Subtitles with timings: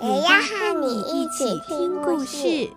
[0.00, 2.70] 也要和你一起听故事。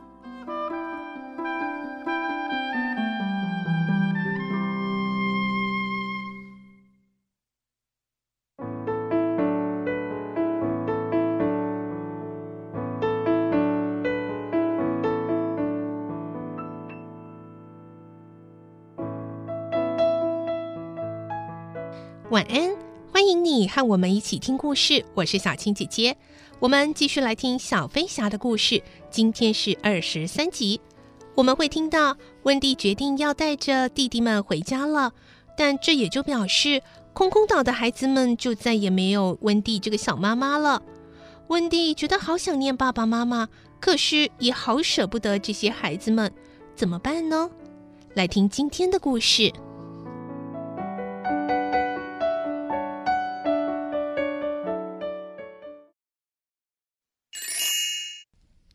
[22.31, 22.70] 晚安，
[23.43, 25.03] 你和我们一起听故事。
[25.15, 26.15] 我是小青姐姐，
[26.59, 28.83] 我们继续来听小飞侠的故事。
[29.09, 30.79] 今天是二十三集，
[31.33, 35.11] 我们会听到温蒂决定要带着弟弟们回家了，
[35.57, 40.83] 但这也就表示空空岛的孩子们就再也没有温蒂这个小妈妈了。
[41.47, 46.31] 温蒂觉得好想念爸爸妈妈，可是也好舍不得这些孩子们，
[46.75, 47.49] 怎么办呢？
[48.13, 49.51] 来听今天的故事。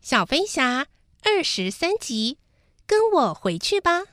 [0.08, 0.86] 小飞侠
[1.24, 2.38] 二十三集，
[2.86, 4.04] 跟我回去吧。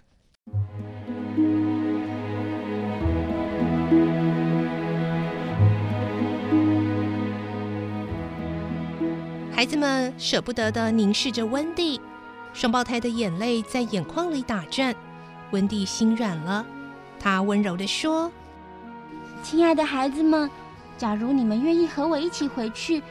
[9.52, 12.02] 孩子们舍不得的凝视着温蒂，
[12.54, 14.96] 双胞胎的眼泪在眼眶里打转。
[15.52, 16.66] 温蒂心软了，
[17.20, 18.32] 她温柔的说
[19.46, 20.50] ：“亲爱的孩子们，
[20.98, 23.04] 假如你们愿意和我一起回去。”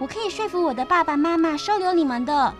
[0.00, 2.54] 我可以说服我的爸爸妈妈收留你们的。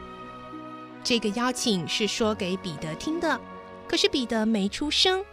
[1.03, 3.41] 这个邀请是说给彼得听的，
[3.89, 5.25] 可是彼得没出声，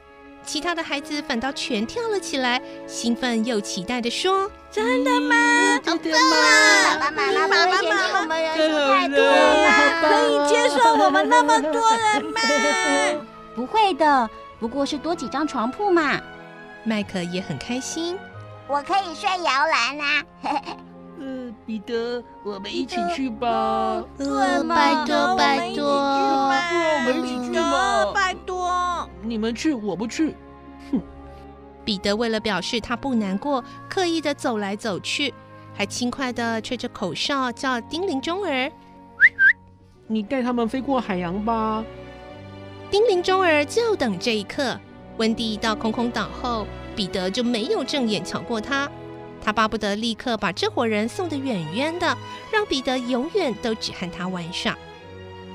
[0.42, 5.36] 其他的孩子反倒全跳了起来，兴奋又期待地说：“真的吗？
[5.84, 6.98] 真的吗？
[6.98, 12.40] 爸爸妈妈不会嫌弃我们人数太多了，可以接受我们那么多人吗？
[13.54, 14.30] 不会的，
[14.62, 16.18] 不过是多几张床铺嘛。”
[16.86, 18.18] 麦克也很开心，
[18.66, 20.24] 我可以睡摇篮啦。
[20.37, 20.37] 嗯，
[21.68, 24.02] 彼得，我们一起去吧。
[24.18, 24.26] 拜
[25.06, 28.14] 托，拜托，我们一起去嘛！
[28.14, 30.34] 拜托，你们去，我不去。
[30.90, 31.02] 哼！
[31.84, 35.34] 彼得为了表示他不难过，刻意的走来走去，
[35.74, 38.72] 还轻快的吹着口哨，叫丁铃钟儿。
[40.08, 41.84] 你带他们飞过海洋吧。
[42.90, 44.80] 丁铃钟儿就等这一刻。
[45.18, 48.90] 温蒂到空空岛后，彼得就没有正眼瞧过他。
[49.44, 52.18] 他巴不得立刻把这伙人送得远远的，
[52.52, 54.78] 让彼得永远都只和他玩耍。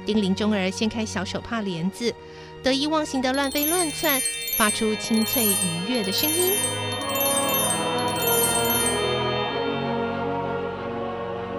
[0.07, 2.13] 叮铃钟儿掀开小手帕帘子，
[2.63, 4.21] 得意忘形的乱飞乱窜，
[4.57, 6.55] 发出清脆愉悦的声音。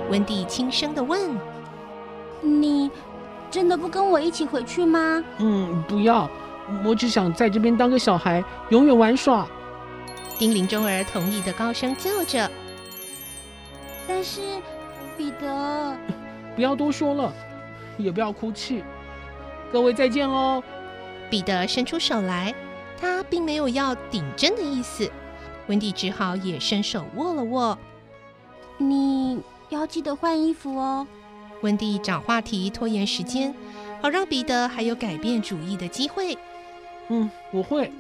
[0.09, 1.37] 温蒂轻声的问
[2.41, 2.91] ：“你
[3.49, 6.29] 真的不跟我一起回去吗？”“嗯，不要，
[6.83, 9.47] 我只想在这边当个小孩，永远玩耍。”
[10.37, 12.49] 叮铃中儿同意的高声叫着，
[14.07, 14.41] 但是
[15.17, 15.95] 彼得，
[16.55, 17.33] 不要多说了，
[17.97, 18.83] 也不要哭泣。
[19.71, 20.61] 各位再见喽！
[21.29, 22.53] 彼得伸出手来，
[22.99, 25.09] 他并没有要顶针的意思。
[25.67, 27.77] 温蒂只好也伸手握了握。
[28.77, 31.07] 你要记得换衣服哦。
[31.61, 33.55] 温蒂找话题拖延时间，
[34.01, 36.37] 好让彼得还有改变主意的机会。
[37.07, 37.91] 嗯，我会。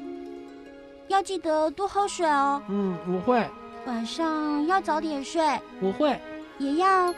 [1.13, 2.59] 要记得多喝水哦。
[2.67, 3.47] 嗯，我会。
[3.85, 5.43] 晚上要早点睡。
[5.79, 6.19] 我会。
[6.57, 7.13] 也要。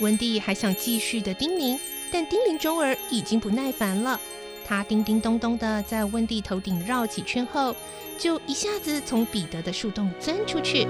[0.00, 1.80] 温蒂还想继续的叮咛，
[2.12, 4.20] 但叮咛中儿已经不耐烦了。
[4.66, 7.74] 他叮叮咚咚的在温蒂头顶绕几圈后，
[8.18, 10.86] 就一下子从彼得的树洞钻出去。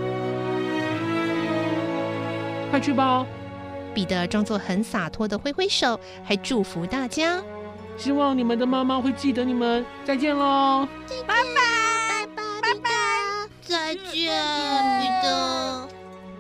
[2.71, 3.25] 快去吧！
[3.95, 7.41] 彼得装作很洒脱的挥挥手，还祝福大家。
[7.97, 9.85] 希望你们的妈妈会记得你们。
[10.05, 10.87] 再见喽！
[11.27, 12.91] 拜拜，拜拜，拜拜，
[13.63, 14.33] 再见，
[15.01, 15.89] 彼得。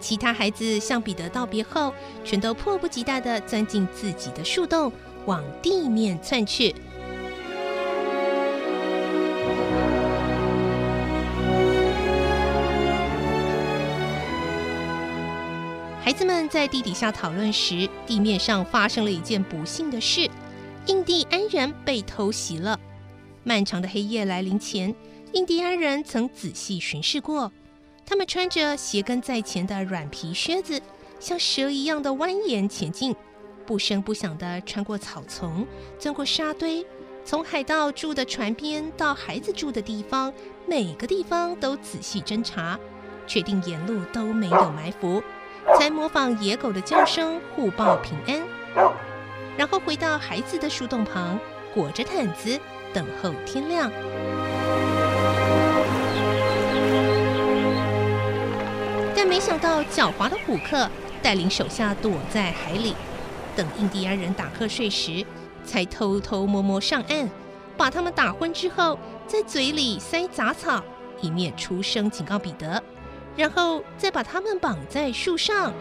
[0.00, 4.92] 其他孩子向彼得道别后，全都迫不及待的钻进自己的树洞，
[5.24, 6.74] 往地面窜去。
[16.02, 20.30] 孩子们在地底下讨论时，地面上发生了一件不幸的事。
[20.86, 22.78] 印第安人被偷袭了。
[23.42, 24.94] 漫长的黑夜来临前，
[25.32, 27.50] 印第安人曾仔细巡视过。
[28.04, 30.80] 他们穿着鞋跟在前的软皮靴子，
[31.18, 33.16] 像蛇一样的蜿蜒前进，
[33.64, 35.66] 不声不响地穿过草丛，
[35.98, 36.84] 钻过沙堆，
[37.24, 40.30] 从海盗住的船边到孩子住的地方，
[40.66, 42.78] 每个地方都仔细侦查，
[43.26, 45.22] 确定沿路都没有埋伏，
[45.78, 48.94] 才模仿野狗的叫声互报平安，
[49.56, 51.38] 然后回到孩子的树洞旁，
[51.72, 52.58] 裹着毯子
[52.92, 53.90] 等候天亮。
[59.16, 60.88] 但没想到，狡猾的虎克
[61.22, 62.94] 带领手下躲在海里，
[63.56, 65.24] 等印第安人打瞌睡时，
[65.64, 67.28] 才偷偷摸摸上岸，
[67.76, 70.82] 把他们打昏之后，在嘴里塞杂草，
[71.20, 72.82] 以免出声警告彼得，
[73.36, 75.72] 然后再把他们绑在树上。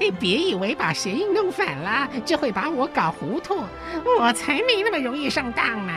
[0.00, 3.56] 嘿，别以为把鞋印弄反了就会把我搞糊涂，
[4.18, 5.92] 我才没那么容易上当呢。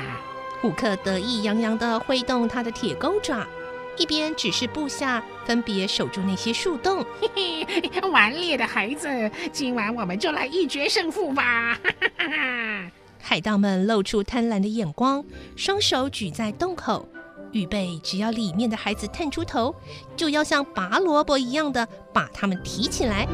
[0.61, 3.45] 虎克得意洋洋地挥动他的铁钩爪，
[3.97, 7.05] 一边指示部下分别守住那些树洞。
[7.35, 11.79] 嘿嘿，顽劣的孩子，今晚我们就来一决胜负吧！
[11.83, 12.91] 哈哈哈哈！
[13.21, 15.23] 海盗们露出贪婪的眼光，
[15.55, 17.07] 双手举在洞口，
[17.51, 19.73] 预备只要里面的孩子探出头，
[20.15, 23.27] 就要像拔萝卜一样的把他们提起来。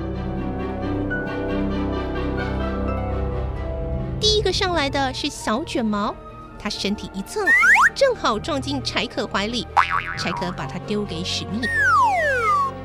[4.19, 6.15] 第一个上来的是小卷毛。
[6.57, 7.45] 他身体一蹭，
[7.93, 9.67] 正好撞进柴可怀里。
[10.17, 11.61] 柴可把他丢给史密，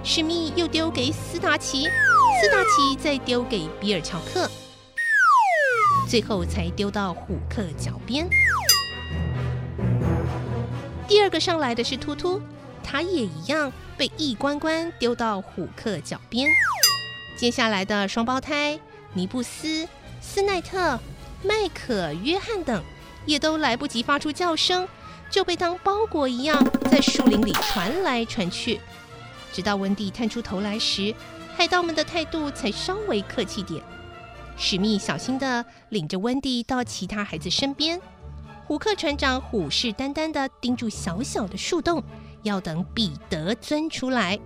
[0.04, 4.50] 史密又丢给斯达奇，斯达奇再丢给比尔乔克，
[6.06, 8.28] 最后才丢到虎克脚边。
[11.10, 12.40] 第二个上来的是突突，
[12.84, 16.48] 他也一样被一关关丢到虎克脚边。
[17.36, 18.78] 接下来的双胞胎
[19.12, 19.88] 尼布斯、
[20.20, 20.96] 斯奈特、
[21.42, 22.80] 麦可、约翰等。
[23.26, 24.88] 也都来不及发出叫声，
[25.28, 28.80] 就被当包裹一样在树林里传来传去。
[29.52, 31.12] 直到温蒂探出头来时，
[31.56, 33.82] 海盗们的态度才稍微客气点。
[34.56, 38.00] 史密小心地领着温蒂到其他孩子身边，
[38.70, 42.00] 虎克船长虎视眈眈地盯住小小的树洞，
[42.44, 44.38] 要等彼得钻出来。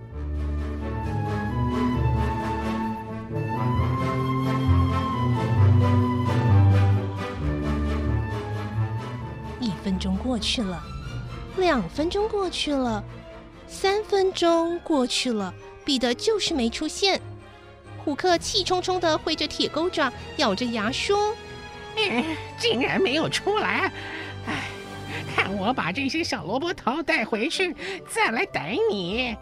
[9.59, 10.81] 一分钟过去了，
[11.57, 13.03] 两分钟过去了，
[13.67, 15.53] 三分钟过去了，
[15.85, 17.21] 彼得就是没出现。
[18.03, 21.31] 虎克气冲冲地挥着铁钩爪，咬着牙说
[21.95, 22.25] ：“嗯，
[22.59, 23.93] 竟然没有出来！
[25.57, 27.75] 我把这些小萝卜头带回去，
[28.07, 29.35] 再来逮你。”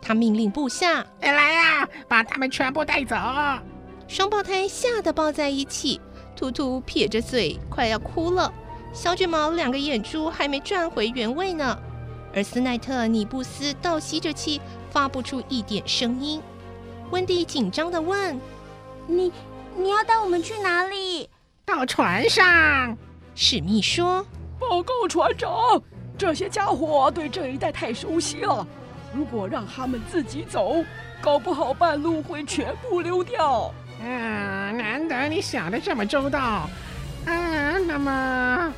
[0.00, 3.16] 他命令部下：“来呀，把他们全部带走！”
[4.08, 6.00] 双胞胎吓得抱在一起，
[6.34, 8.52] 突突撇着嘴，快要哭了。
[8.92, 11.78] 小卷毛两个眼珠还没转回原位呢，
[12.34, 16.42] 而斯奈特、尼布斯倒吸着气，发不出一点声音。
[17.10, 18.38] 温蒂紧张地问
[19.06, 19.32] ：“你
[19.76, 21.30] 你要带我们去哪里
[21.64, 22.98] ？”“到船上。”
[23.34, 24.26] 史密说。
[24.68, 25.82] “报告船长，
[26.16, 28.66] 这些家伙对这一带太熟悉了，
[29.12, 30.84] 如果让他们自己走，
[31.20, 33.74] 搞不好半路会全部溜掉。
[34.00, 36.68] ”“嗯，难得你想的这么周到。”
[37.26, 38.72] 啊，那么，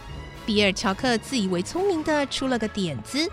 [0.44, 3.30] 比尔乔克自以为聪明的出了个点子，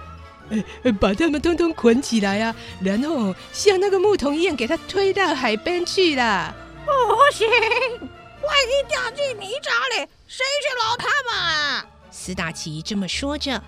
[0.83, 6.54] 呃，把他们通通捆起来啊，然后像那个木桶一样给他推到海边去啦。
[6.85, 6.92] 不
[7.33, 11.85] 行，万一掉进泥沼里，谁去捞他们啊？
[12.11, 13.63] 斯达奇这么说着，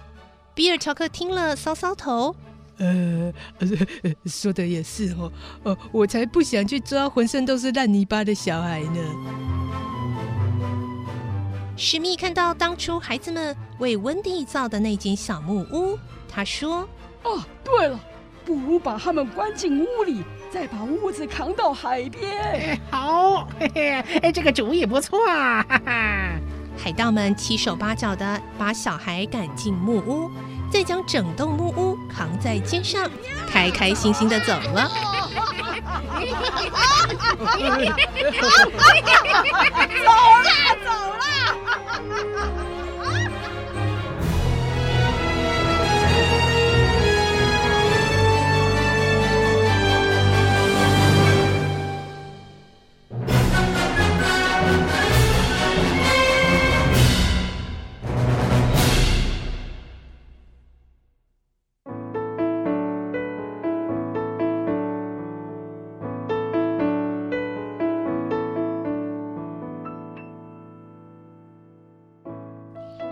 [0.53, 2.35] 比尔乔克听了搔搔头，
[2.77, 3.33] 呃，
[4.25, 5.31] 说的也是哦，
[5.63, 8.99] 哦，我才不想去抓浑身都是烂泥巴的小孩呢。
[11.75, 15.97] 史密看到当初孩子们为温蒂造的那间小木屋，
[16.29, 16.87] 他说
[17.23, 17.99] ：“哦，对了，
[18.45, 22.39] 不如把他们关进屋里，再把屋子扛到海边。
[22.39, 25.63] 哎 ”好，嘿嘿，这个主意不错啊！
[25.63, 26.39] 哈哈。
[26.77, 30.29] 海盗们七手八脚的把小孩赶进木屋，
[30.69, 33.09] 再将整栋木屋扛在肩上，
[33.47, 34.91] 开开心心的走了。
[40.03, 40.11] 走
[40.43, 40.89] 啦，走
[41.19, 41.23] 啦！